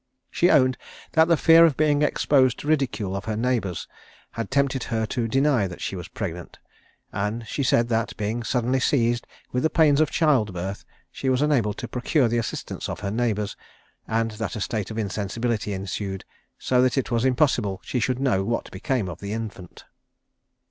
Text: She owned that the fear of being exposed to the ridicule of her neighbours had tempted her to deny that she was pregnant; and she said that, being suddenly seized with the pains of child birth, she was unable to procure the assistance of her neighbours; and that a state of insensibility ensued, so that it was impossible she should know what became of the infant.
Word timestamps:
She 0.31 0.49
owned 0.49 0.79
that 1.11 1.27
the 1.27 1.37
fear 1.37 1.63
of 1.63 1.77
being 1.77 2.01
exposed 2.01 2.57
to 2.57 2.65
the 2.65 2.71
ridicule 2.71 3.15
of 3.15 3.25
her 3.25 3.35
neighbours 3.37 3.87
had 4.31 4.49
tempted 4.49 4.85
her 4.85 5.05
to 5.05 5.27
deny 5.27 5.67
that 5.67 5.79
she 5.79 5.95
was 5.95 6.07
pregnant; 6.07 6.57
and 7.13 7.45
she 7.45 7.61
said 7.61 7.87
that, 7.89 8.17
being 8.17 8.41
suddenly 8.41 8.79
seized 8.79 9.27
with 9.51 9.61
the 9.61 9.69
pains 9.69 10.01
of 10.01 10.09
child 10.09 10.53
birth, 10.53 10.85
she 11.11 11.29
was 11.29 11.43
unable 11.43 11.75
to 11.75 11.87
procure 11.87 12.27
the 12.27 12.39
assistance 12.39 12.89
of 12.89 13.01
her 13.01 13.11
neighbours; 13.11 13.55
and 14.07 14.31
that 14.31 14.55
a 14.55 14.61
state 14.61 14.89
of 14.89 14.97
insensibility 14.97 15.71
ensued, 15.71 16.25
so 16.57 16.81
that 16.81 16.97
it 16.97 17.11
was 17.11 17.23
impossible 17.23 17.79
she 17.83 17.99
should 17.99 18.17
know 18.19 18.43
what 18.43 18.71
became 18.71 19.07
of 19.07 19.19
the 19.19 19.33
infant. 19.33 19.85